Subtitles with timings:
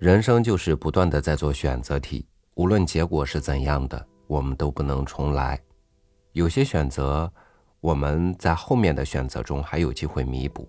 [0.00, 5.60] 人生就是不断的在做选择题，无论结果是怎样的，我们都不能重来。
[6.32, 7.30] 有些选择，
[7.80, 10.66] 我们在后面的选择中还有机会弥补，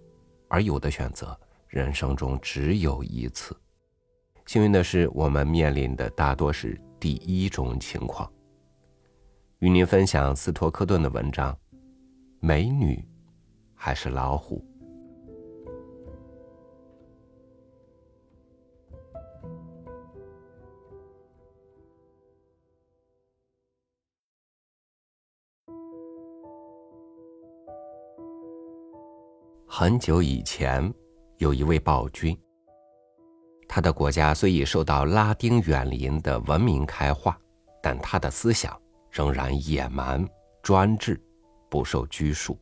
[0.50, 3.56] 而有的选择，人生中只有一次。
[4.48, 8.30] 幸运的是，我们面临的大多是第一种情况。
[9.60, 11.58] 与您分享斯托克顿的文章：
[12.42, 13.02] 美女
[13.76, 14.62] 还是老虎？
[29.74, 30.94] 很久以前，
[31.38, 32.38] 有一位暴君。
[33.70, 37.40] 他的国家虽已受到拉丁远邻的文明开化，
[37.82, 38.78] 但他的思想
[39.10, 40.28] 仍然野蛮
[40.62, 41.18] 专制，
[41.70, 42.60] 不受拘束。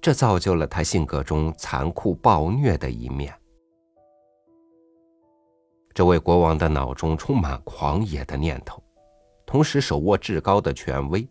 [0.00, 3.38] 这造就了他性格中残酷暴虐的一面。
[5.92, 8.82] 这位国王的脑中充满狂野的念头，
[9.44, 11.28] 同时手握至高的权威，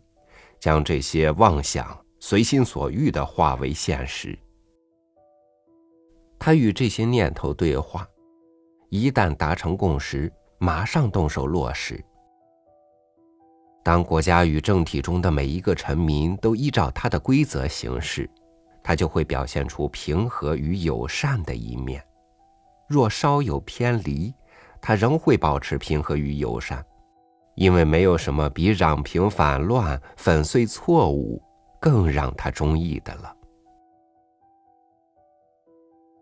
[0.60, 4.38] 将这些妄想随心所欲的化为现实。
[6.42, 8.08] 他与这些念头对话，
[8.88, 12.02] 一旦达成共识，马上动手落实。
[13.84, 18.28] 当国家与政体中的每一个臣民都依照他的规则行事，
[18.82, 22.00] 他就会表现出平和与友善的一面；
[22.88, 24.32] 若稍有偏离，
[24.80, 26.82] 他仍会保持平和与友善，
[27.54, 31.42] 因为没有什么比攘平反乱、粉碎错误
[31.78, 33.36] 更让他中意的了。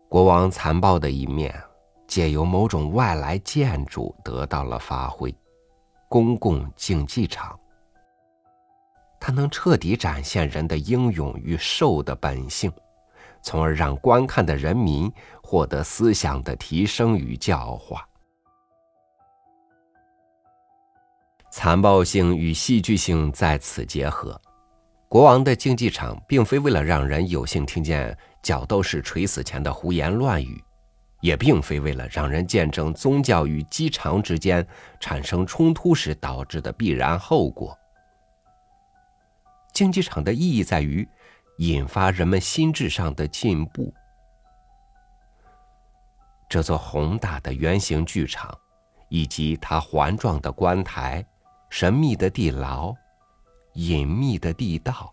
[0.09, 1.53] 国王残暴的一面，
[2.07, 5.33] 借由某种外来建筑得到了发挥——
[6.09, 7.57] 公共竞技场。
[9.19, 12.71] 它能彻底展现人的英勇与兽的本性，
[13.43, 15.11] 从而让观看的人民
[15.43, 18.03] 获得思想的提升与教化。
[21.51, 24.41] 残暴性与戏剧性在此结合。
[25.07, 30.63] 国王的竞技场并非为了让人有幸听见角斗士垂死前的胡言乱语，
[31.21, 34.65] 也并非为了让人见证宗教与机场之间
[34.99, 37.77] 产生冲突时导致的必然后果。
[39.73, 41.07] 竞技场的意义在于
[41.57, 43.93] 引发人们心智上的进步。
[46.49, 48.57] 这座宏大的圆形剧场，
[49.09, 51.23] 以及它环状的观台、
[51.69, 52.93] 神秘的地牢。
[53.73, 55.11] 隐秘的地道，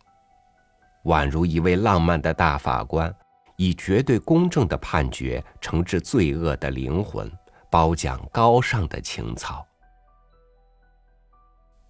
[1.06, 3.12] 宛如一位浪漫的大法官，
[3.56, 7.31] 以绝对公正的判决惩治罪恶的灵魂，
[7.71, 9.67] 褒奖高尚的情操。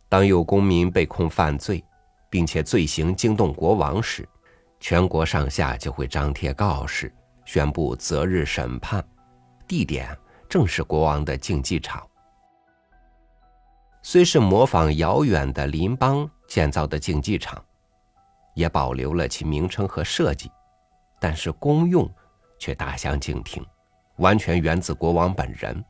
[0.08, 1.84] 当有公民被控犯罪，
[2.30, 4.28] 并且罪行惊动国王时，
[4.78, 7.12] 全国上下就会张贴告示，
[7.44, 9.04] 宣布择日审判，
[9.66, 10.16] 地点
[10.48, 12.06] 正是国王的竞技场。
[14.02, 16.28] 虽是模仿遥远的邻邦。
[16.48, 17.60] 建造的竞技场，
[18.56, 20.50] 也保留了其名称和设计，
[21.20, 22.10] 但是功用
[22.58, 23.62] 却大相径庭，
[24.16, 25.84] 完全源自国王本人。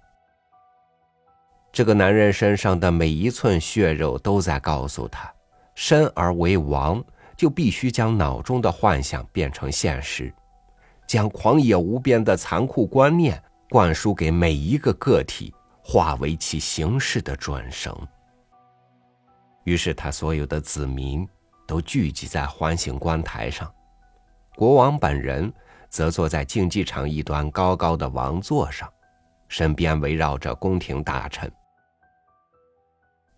[1.72, 5.32] 这个男人身上的每一寸血肉都在告诉他：
[5.76, 7.02] 生而为王，
[7.36, 10.34] 就必须将脑中的幻想变成现实，
[11.06, 13.40] 将狂野无边的残酷观念
[13.70, 17.96] 灌输给每一个个体，化为其行事的准绳。
[19.62, 21.28] 于是，他所有的子民
[21.66, 23.70] 都聚集在环形观台上，
[24.54, 25.52] 国王本人
[25.88, 28.88] 则坐在竞技场一端高高的王座上，
[29.48, 31.50] 身边围绕着宫廷大臣。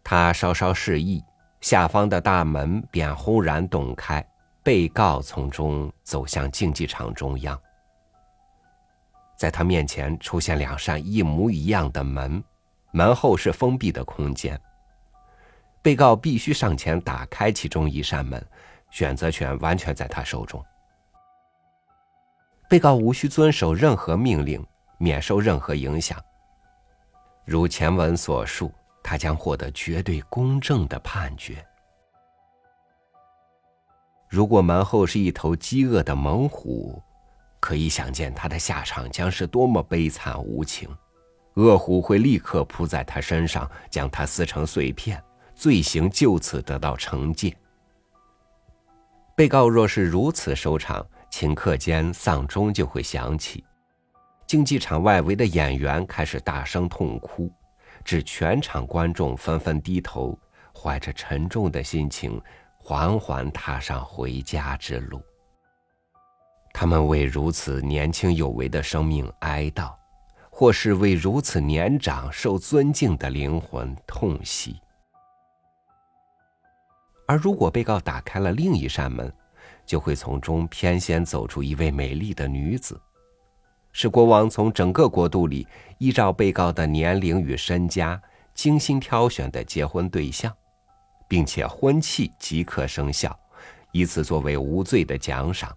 [0.04, 1.22] 他稍稍示意，
[1.60, 4.26] 下方的大门便轰然洞开，
[4.62, 7.58] 被告从中走向竞技场中央。
[9.36, 12.42] 在他面前出现两扇一模一样的门，
[12.90, 14.60] 门后是封闭的空间。
[15.88, 18.46] 被告必须上前打开其中一扇门，
[18.90, 20.62] 选择权完全在他手中。
[22.68, 24.62] 被告无需遵守任何命令，
[24.98, 26.22] 免受任何影响。
[27.46, 28.70] 如前文所述，
[29.02, 31.64] 他将获得绝对公正的判决。
[34.28, 37.02] 如果门后是一头饥饿的猛虎，
[37.60, 40.86] 可以想见他的下场将是多么悲惨无情。
[41.54, 45.18] 恶虎会立刻扑在他身上，将他撕成碎片。
[45.58, 47.52] 罪行就此得到惩戒。
[49.34, 53.64] 被告若是如此收场，顷刻间丧钟就会响起，
[54.46, 57.52] 竞技场外围的演员开始大声痛哭，
[58.04, 60.38] 致全场观众纷纷低头，
[60.72, 62.40] 怀着沉重的心情，
[62.76, 65.20] 缓缓踏上回家之路。
[66.72, 69.92] 他们为如此年轻有为的生命哀悼，
[70.50, 74.80] 或是为如此年长、受尊敬的灵魂痛惜。
[77.28, 79.30] 而如果被告打开了另一扇门，
[79.84, 82.98] 就会从中偏先走出一位美丽的女子，
[83.92, 88.18] 是国王从整个国度里依照被告的年龄与身家
[88.54, 90.50] 精心挑选的结婚对象，
[91.28, 93.38] 并且婚契即刻生效，
[93.92, 95.76] 以此作为无罪的奖赏。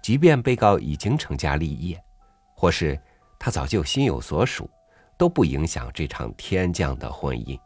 [0.00, 2.02] 即便被告已经成家立业，
[2.56, 2.98] 或是
[3.38, 4.70] 他早就心有所属，
[5.18, 7.60] 都不影响这场天降的婚姻。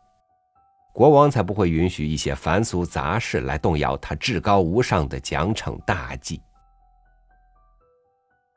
[0.95, 6.41] 国王才不会允许一些凡俗杂事来动摇他至高无上的奖惩大计。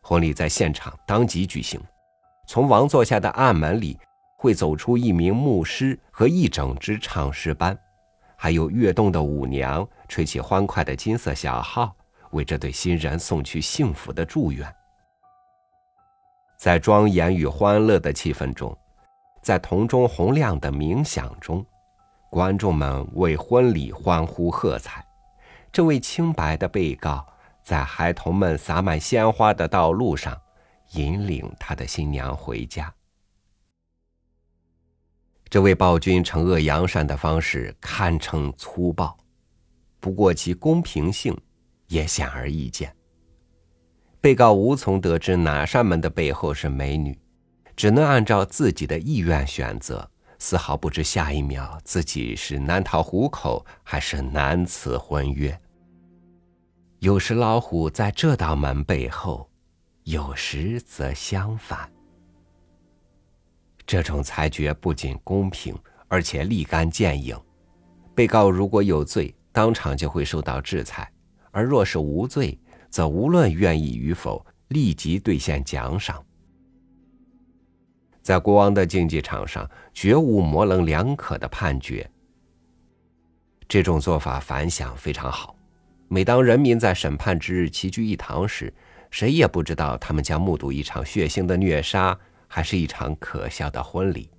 [0.04, 1.82] 婚礼在现场当即举行，
[2.46, 3.98] 从王座下的暗门里
[4.38, 7.76] 会走出一名牧师和一整支唱诗班，
[8.36, 11.92] 还有跃动的舞娘吹起欢快的金色小号，
[12.34, 14.72] 为这对新人送去幸福的祝愿。
[16.56, 18.78] 在庄严与欢乐的气氛中，
[19.42, 21.66] 在铜钟洪亮的冥想中。
[22.30, 25.06] 观众们为婚礼欢呼喝彩，
[25.72, 27.26] 这位清白的被告
[27.64, 30.40] 在孩童们洒满鲜花的道路上，
[30.92, 32.94] 引领他的新娘回家。
[35.50, 39.18] 这位暴君惩恶扬善的方式堪称粗暴，
[40.00, 41.36] 不过其公平性
[41.88, 42.94] 也显而易见。
[44.20, 47.18] 被告无从得知哪扇门的背后是美女，
[47.78, 50.12] 只能按照自己的意愿选择。
[50.40, 55.60] 丝毫不知下一秒自己是难逃虎口，还是难辞婚约。
[57.00, 59.50] 有时老虎在这道门背后，
[60.04, 61.92] 有时则相反。
[63.86, 67.40] 这种裁决不仅公平，而且立竿见影。
[68.14, 71.06] 被告如果有罪，当场就会受到制裁；
[71.52, 76.24] 而若是无罪，则无论愿意与否，立即兑现奖赏。
[78.28, 82.06] 在国王的竞技场上，绝无模棱两可的判决。
[83.70, 85.56] 这种做法反响非常好。
[86.10, 88.74] 每当人民在审判之日齐聚一堂时，
[89.12, 92.20] 谁也不知道他们将目睹一场血腥的虐杀，
[92.50, 94.30] 还是一场可笑的婚礼。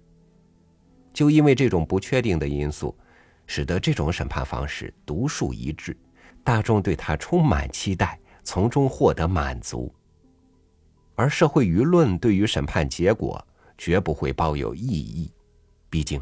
[1.15, 2.95] 就因为这种不确定的因素，
[3.47, 5.97] 使得这种审判方式独树一帜，
[6.45, 9.91] 大众对他充满期待，从中获得满足。
[11.15, 13.43] 而社会舆论对于审判结果。
[13.79, 15.33] 绝不会抱有异议，
[15.89, 16.21] 毕竟，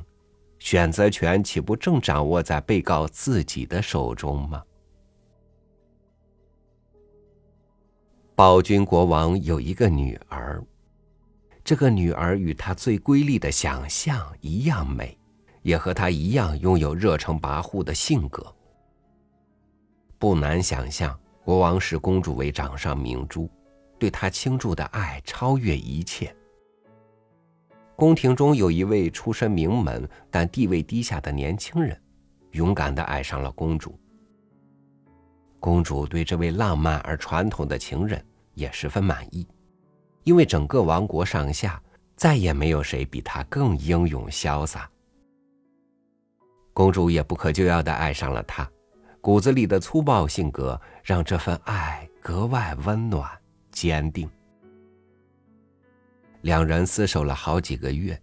[0.58, 4.62] 选择权岂不正掌握在被告自己的手中吗？
[8.34, 10.62] 暴君国王有一个女儿，
[11.64, 15.18] 这个女儿与他最瑰丽的想象一样美，
[15.62, 18.54] 也和他一样拥有热诚跋扈的性格。
[20.18, 23.50] 不难想象，国王视公主为掌上明珠，
[23.98, 26.34] 对她倾注的爱超越一切。
[27.96, 31.98] 宫廷中有一位出身名门但地位低下的年轻人，
[32.50, 33.98] 勇敢的爱上了公主。
[35.58, 38.22] 公主对这位浪漫而传统的情人
[38.52, 39.48] 也十分满意，
[40.24, 41.82] 因为整个王国上下
[42.14, 44.88] 再也没有谁比他更英勇潇洒。
[46.74, 48.70] 公主也不可救药的爱上了他，
[49.22, 53.26] 骨子里的粗暴性格让这份爱格外温暖
[53.70, 54.28] 坚定。
[56.42, 58.20] 两人厮守了好几个月，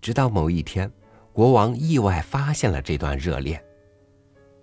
[0.00, 0.90] 直到某一天，
[1.32, 3.62] 国王意外发现了这段热恋。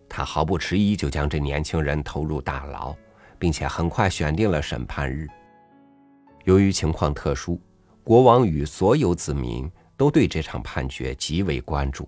[0.09, 2.95] 他毫不迟疑就将这年轻人投入大牢，
[3.37, 5.27] 并且很快选定了审判日。
[6.45, 7.61] 由于情况特殊，
[8.03, 12.07] 国王与所有子民都对这场判决极为关注。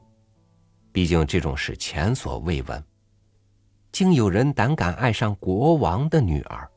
[0.92, 2.84] 毕竟这种事前所未闻，
[3.92, 6.68] 竟有人胆敢爱上国王的女儿。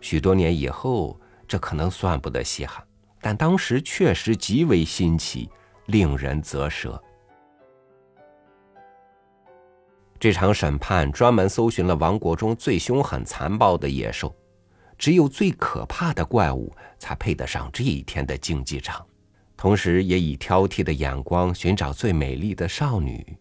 [0.00, 1.18] 许多年以后。
[1.48, 2.84] 这可能算不得稀罕，
[3.20, 5.48] 但当时确实极为新奇，
[5.86, 7.00] 令人啧舌。
[10.18, 14.34] 这场审判专门搜寻了王国中最凶狠残暴的野兽，
[14.96, 19.06] 只有最可怕的怪物才配得上这一天的竞技场，
[19.56, 23.36] 同时也以挑剔的眼光寻找最美丽的少女。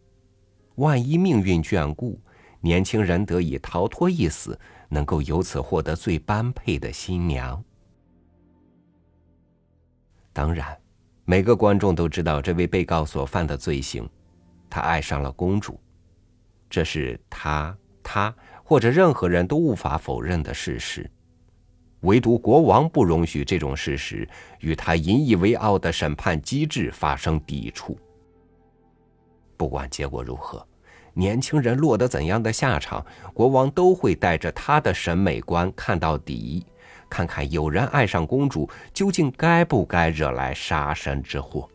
[0.75, 2.19] 万一命运眷顾，
[2.59, 4.59] 年轻人得以逃脱一死，
[4.89, 7.63] 能够由此获得最般配的新娘。
[10.35, 10.77] 当然，
[11.23, 14.05] 每个观众都知道这位被告所犯的罪行，
[14.69, 15.79] 他爱上了公主，
[16.69, 17.73] 这是他、
[18.03, 21.09] 他或者任何人都无法否认的事实。
[22.01, 24.27] 唯独国王不容许这种事实
[24.59, 27.97] 与他引以为傲的审判机制发生抵触。
[29.55, 30.67] 不管结果如何，
[31.13, 36.65] 年轻人落得怎样的下场，国王都会带着他的审美观看到底，
[37.09, 41.69] 看看有人爱上公主，究竟该不该惹来杀身之祸。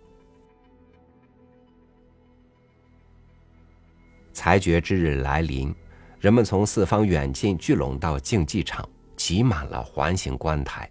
[4.33, 5.75] 裁决之日来临，
[6.19, 10.91] 人们从四方远近聚拢到竞技场，挤满了环形观台。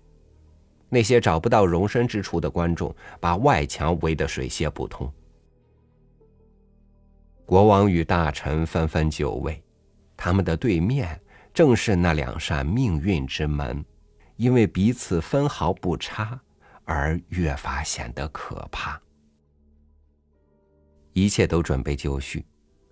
[0.88, 5.12] 那些找不到容身之处的观众，把外墙围得水泄不通。
[7.46, 9.64] 国王与大臣纷纷就位，
[10.16, 11.20] 他们的对面
[11.54, 13.84] 正是那两扇命运之门，
[14.40, 16.40] 因为彼此分毫不差，
[16.86, 18.98] 而越发显得可怕。
[21.12, 22.46] 一切都准备就绪，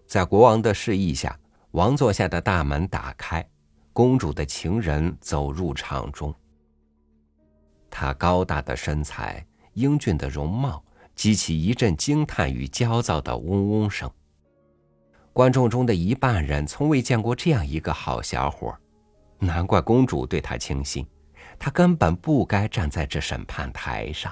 [0.06, 1.39] 在国王的示意下，
[1.72, 3.50] 王座下的大门打开，
[3.94, 6.36] 公主的情人走入场中。
[7.89, 10.84] 他高大的身材、英俊的容貌，
[11.16, 14.12] 激起一阵惊叹与焦躁的嗡嗡声。
[15.32, 18.77] 观众中的一半人从未见过这样一个好小伙，
[19.39, 21.08] 难怪公主对他倾心。
[21.60, 24.32] 他根本不该站在这审判台上。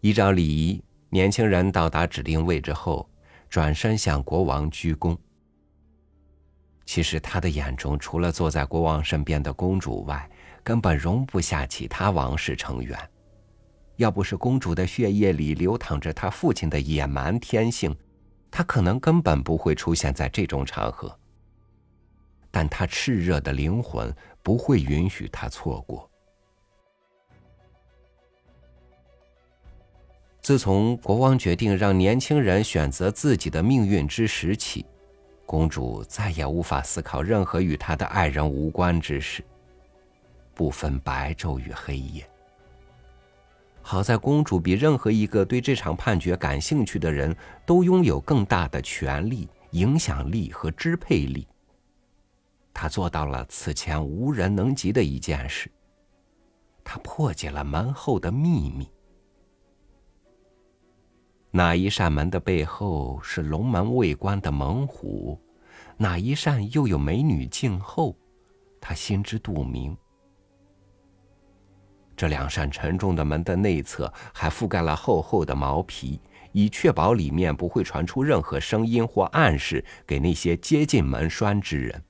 [0.00, 3.08] 依照礼仪，年轻人到达指定位置后，
[3.48, 5.16] 转身向国王鞠躬。
[6.84, 10.28] 其实他的眼中，除了坐在国王身边的公主外，
[10.64, 12.98] 根本容不下其他王室成员。
[13.96, 17.96] 要不是公主的血液里流淌着她父亲的野蛮天性，
[18.50, 21.16] 她可能根本不会出现在这种场合。
[22.52, 26.08] 但他炽热的灵魂不会允许他错过。
[30.40, 34.86] 自从国王决定让年轻人选择自己的命运之时起。
[35.44, 39.44] 公主再也无法思考任何与她的爱人无关之事，
[40.54, 42.26] 不分白昼与黑夜。
[43.82, 51.46] 好在公主比任何一个对这场判决感兴趣的人都拥有更大的权力、影响力和支配力。
[52.74, 55.70] 他做到了此前无人能及的一件事，
[56.82, 58.90] 他破解了门后的秘密。
[61.50, 65.38] 哪一扇门的背后是龙门未关的猛虎？
[65.98, 68.16] 哪一扇又有美女静候？
[68.80, 69.96] 他心知肚明。
[72.16, 76.20] 这两扇沉重的门的内侧还覆盖了厚厚的毛皮，
[76.52, 82.02] 以确保里面不会传出任何声音或暗示给那些接近门栓之人。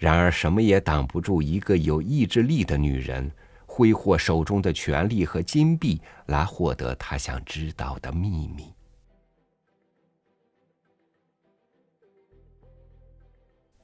[0.00, 3.30] 然而，什么也挡不住一个有意志力的女人。
[3.66, 8.74] 挥霍手中的权力和金币来获得她想知道的秘密。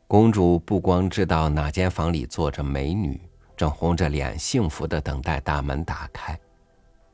[0.08, 3.20] 公主不光知道哪间房里坐着美女，
[3.56, 6.38] 正红着脸幸福的等待大门打开，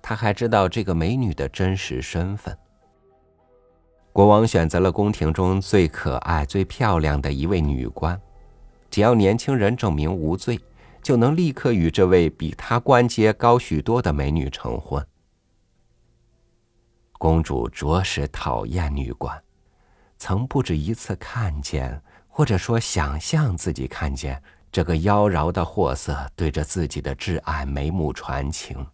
[0.00, 2.56] 她还知道这个美女的真实身份。
[4.12, 8.18] 国王选择了宫廷中最可爱、最漂亮的一位女官，
[8.92, 10.60] 只要年轻人证明无罪。
[11.02, 15.04] 就能立刻与这位比他官阶高许多的美女成婚。
[17.14, 19.42] 公主着实讨厌女官，
[20.16, 28.86] 曾不止一次看见，或者说想象自己看见这个妖娆的货色对着自己的挚爱眉目传情，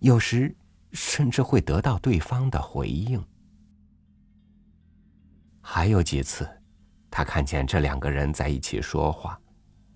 [0.00, 0.54] 有时
[0.92, 3.24] 甚至会得到对方的回应。
[5.62, 6.46] 还有几次，
[7.10, 9.40] 他看见这两个人在一起说话，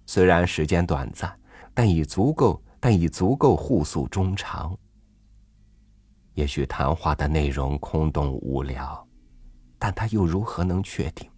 [0.08, 1.32] 虽然时间短暂。
[1.78, 4.76] 但已足够，但已足够互诉衷肠。
[6.34, 9.06] 也许谈话的内容空洞无聊，
[9.78, 11.30] 但他又如何能确定？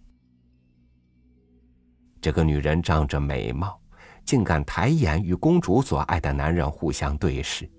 [2.19, 3.79] 这个女人仗着美貌，
[4.25, 7.69] 竟敢抬眼与公主所爱的男人互相对视。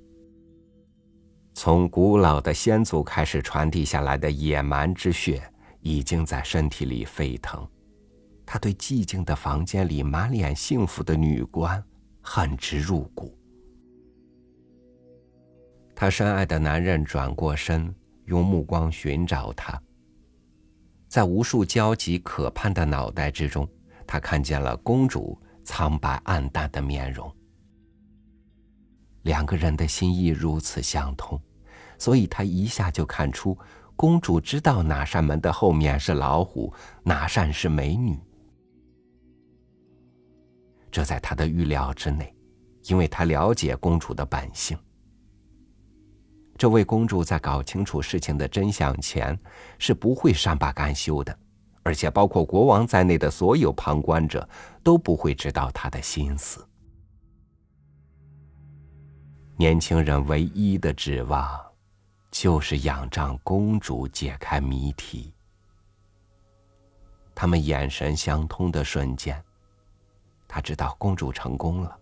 [1.52, 5.42] 从古老的先祖开始传递下来的野蛮之血，
[5.80, 7.68] 已经在身体里沸腾。
[8.52, 11.82] 他对寂静的房间里满脸幸福的女官。
[12.20, 13.34] 恨之入骨。
[15.96, 17.92] 他深爱的男人转过身，
[18.26, 19.80] 用目光寻找他。
[21.08, 23.66] 在无数焦急可盼的脑袋之中，
[24.06, 27.34] 他看见了公主苍白暗淡的面容。
[29.22, 31.40] 两个人的心意如此相通，
[31.96, 33.56] 所以他一下就看出，
[33.96, 36.70] 公主知道哪扇门的后面是老虎，
[37.02, 38.20] 哪扇是美女。
[40.92, 42.32] 这在他的预料之内，
[42.84, 44.78] 因为他了解公主的本性。
[46.58, 49.36] 这位公主在搞清楚事情的真相前，
[49.78, 51.36] 是不会善罢甘休的，
[51.82, 54.46] 而且包括国王在内的所有旁观者
[54.82, 56.64] 都不会知道她的心思。
[59.56, 61.58] 年轻人唯一的指望，
[62.30, 65.32] 就是仰仗公主解开谜题。
[67.34, 69.42] 他们眼神相通的瞬间。
[70.54, 71.98] 他知道公主成功了，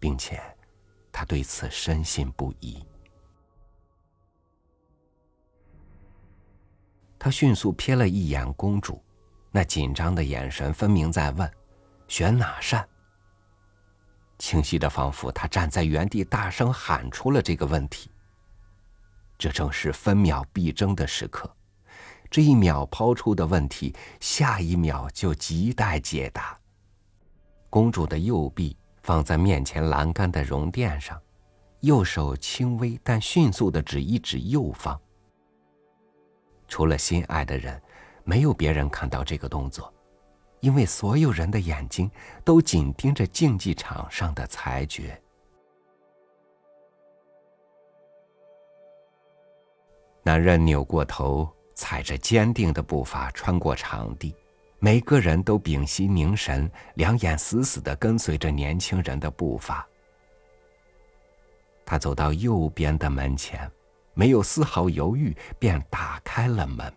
[0.00, 0.40] 并且
[1.12, 2.82] 他对此深信不疑。
[7.18, 9.04] 他迅速瞥了一眼公主，
[9.50, 11.52] 那紧张的眼神分明在问
[12.08, 12.88] ：“选哪扇？”
[14.40, 18.10] 清晰的，仿佛他站在原地，大声喊出了这个问题。
[19.36, 21.54] 这正是分秒必争的时刻，
[22.30, 26.58] 这一秒抛出的问题，下一秒就亟待解答。
[27.70, 31.20] 公主的右臂放在面前栏杆的绒垫上，
[31.80, 34.98] 右手轻微但迅速的指一指右方。
[36.68, 37.80] 除了心爱的人，
[38.24, 39.92] 没有别人看到这个动作。
[40.60, 42.10] 因为所有人的眼睛
[42.42, 45.20] 都紧盯着竞技场上的裁决。
[50.22, 54.34] 男人扭过头，踩着坚定的步伐穿过场地，
[54.86, 59.84] 每个人都屏息凝神，两眼死死的跟随着年轻人的步伐。
[61.84, 63.68] 他走到右边的门前，
[64.14, 66.94] 没有丝毫犹豫，便打开了门。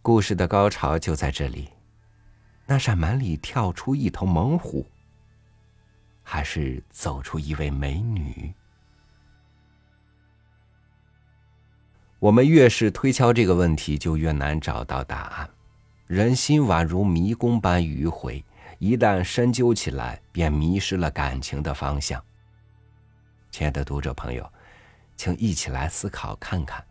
[0.00, 1.68] 故事的高潮就在这里，
[2.64, 4.90] 那扇门里跳出一头猛虎，
[6.22, 8.50] 还是走出一位美女？
[12.22, 15.50] 我们越是推敲这个问题，就越难找到答案。
[16.06, 18.44] 人心宛如迷宫般迂回，
[18.78, 22.22] 一旦深究起来，便迷失了感情的方向。
[23.50, 24.48] 亲爱的读者朋友，
[25.16, 26.84] 请一起来思考看看，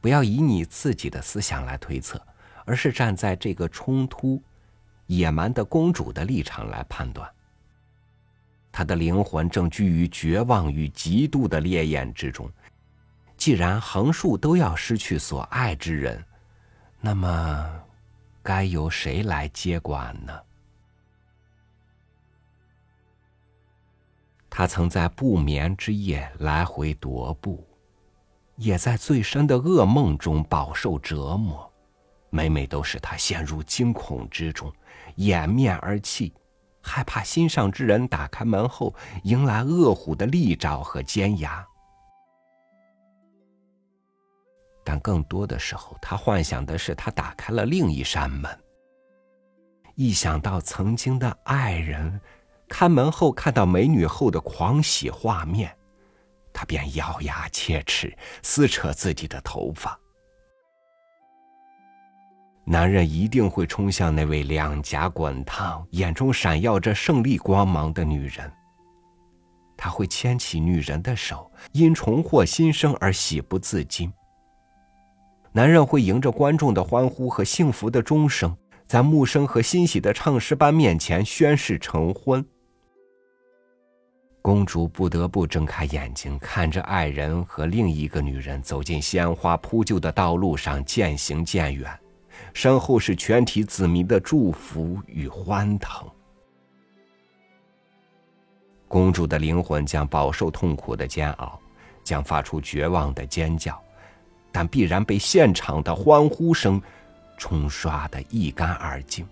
[0.00, 2.20] 不要以你自己的思想来推测。
[2.64, 4.42] 而是站在这个冲突、
[5.06, 7.30] 野蛮的公主的立场来判断。
[8.72, 12.50] 她的灵魂正居于绝望与极度的烈焰之中。
[13.44, 16.24] 既然横竖都要失去所爱之人，
[16.98, 17.70] 那么
[18.42, 20.32] 该由谁来接管呢？
[24.48, 27.62] 他曾在不眠之夜来回踱步，
[28.56, 31.70] 也在最深的噩梦中饱受折磨。
[32.30, 34.72] 每每都使他陷入惊恐之中，
[35.16, 36.32] 掩面而泣，
[36.80, 41.62] 害怕心上之人打开门后迎来恶虎的利爪和尖牙。
[44.84, 48.50] 但更多的时候，他幻想的是他打开了另一扇门。
[49.94, 52.20] 一想到曾经的爱人，
[52.68, 55.74] 开门后看到美女后的狂喜画面，
[56.52, 59.98] 他便咬牙切齿，撕扯自己的头发。
[62.66, 68.52] 男人一定会冲向那位两颊滚烫、眼中闪耀着胜利光芒的女人。
[69.76, 74.12] 他会牵起女人的手，因重获新生而喜不自禁。
[75.56, 78.56] 男人会迎着观众的欢呼和幸福的钟声，
[78.88, 82.44] 在木声和欣喜的唱诗班面前宣誓成婚。
[84.42, 91.88] 公主不得不睁开眼睛，看着爱人和另一个女人走进鲜花铺就的道路上，渐行渐远。
[92.52, 96.04] 身后是全体子民的祝福与欢腾。
[98.88, 101.60] 公主的灵魂将饱受痛苦的煎熬，
[102.02, 103.80] 将发出绝望的尖叫，
[104.54, 106.80] 但必然被现场的欢呼声
[107.36, 109.26] 冲刷的一干二净。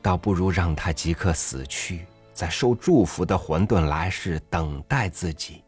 [0.00, 5.64] 倒不如让他即刻死去，在受祝福的混沌来世等待自己，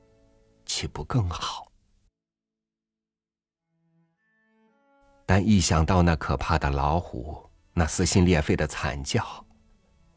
[0.65, 1.67] 岂不更好？
[5.27, 9.45] 但一想到那可怕的老虎，那撕心裂肺的惨叫，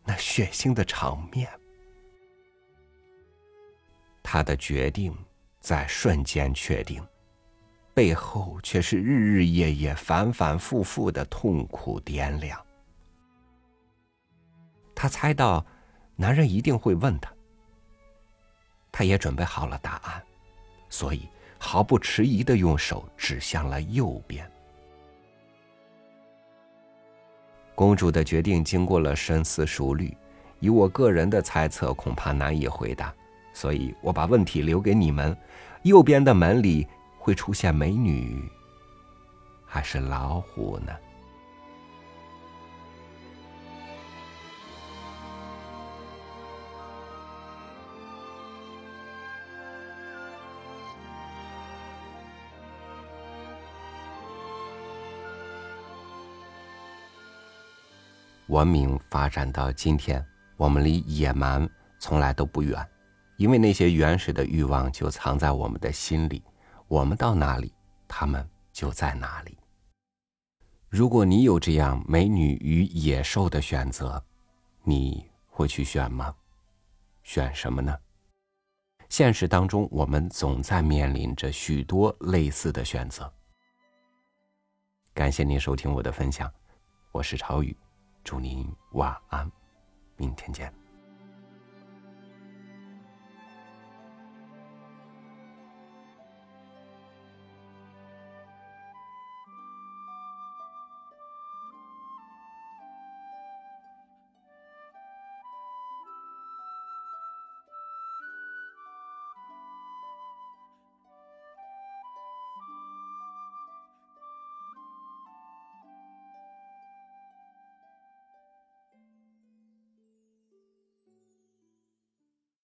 [0.05, 1.49] 那血腥的场面，
[4.21, 5.17] 他的决定
[5.62, 7.02] 在瞬间确定，
[7.93, 12.60] 背后却是日日夜夜、反反复复的痛苦掂量。
[14.95, 15.63] 他猜到，
[16.15, 17.32] 男人一定会问他，
[18.91, 20.21] 他也准备好了答案，
[20.89, 24.50] 所以毫不迟疑的用手指向了右边。
[27.76, 30.15] 公主的决定经过了深思熟虑，
[30.60, 33.13] 以我个人的猜测，恐怕难以回答，
[33.53, 35.35] 所以我把问题留给你们：
[35.83, 36.87] 右边的门里
[37.17, 38.49] 会出现美女，
[39.65, 40.91] 还是老虎呢？
[58.47, 60.25] 文明发展到今天，
[60.57, 62.85] 我们离野蛮从来都不远，
[63.41, 66.43] 因为那些原始的欲望就藏在我们的心里，
[66.88, 67.73] 我们到哪里，
[68.08, 68.91] 他们就。
[68.91, 69.58] 在哪里。
[70.89, 74.23] 如果你有这样美女与野兽的选择，
[74.84, 76.36] 你会去选吗？
[77.23, 77.97] 选什么呢？
[79.10, 83.34] 现实当中，我们总在面临着许多类似的选择。
[85.15, 86.51] 感谢您收听我的分享，
[87.12, 87.75] 我是朝雨，
[88.23, 89.51] 祝您晚安，
[90.15, 90.80] 明天见。